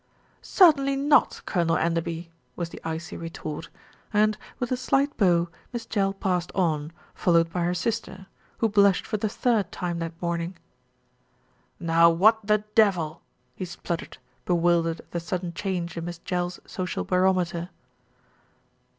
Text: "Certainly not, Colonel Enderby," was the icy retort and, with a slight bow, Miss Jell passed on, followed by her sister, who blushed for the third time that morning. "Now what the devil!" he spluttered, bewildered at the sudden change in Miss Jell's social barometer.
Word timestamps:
"Certainly 0.41 0.95
not, 0.95 1.43
Colonel 1.45 1.77
Enderby," 1.77 2.31
was 2.55 2.69
the 2.69 2.81
icy 2.83 3.15
retort 3.15 3.69
and, 4.11 4.35
with 4.57 4.71
a 4.71 4.75
slight 4.75 5.15
bow, 5.15 5.49
Miss 5.71 5.85
Jell 5.85 6.11
passed 6.11 6.51
on, 6.55 6.91
followed 7.13 7.53
by 7.53 7.61
her 7.65 7.75
sister, 7.75 8.25
who 8.57 8.67
blushed 8.67 9.05
for 9.05 9.17
the 9.17 9.29
third 9.29 9.71
time 9.71 9.99
that 9.99 10.19
morning. 10.19 10.57
"Now 11.79 12.09
what 12.09 12.39
the 12.43 12.63
devil!" 12.73 13.21
he 13.55 13.63
spluttered, 13.63 14.17
bewildered 14.43 15.01
at 15.01 15.11
the 15.11 15.19
sudden 15.19 15.53
change 15.53 15.95
in 15.95 16.05
Miss 16.05 16.17
Jell's 16.17 16.59
social 16.65 17.03
barometer. 17.03 17.69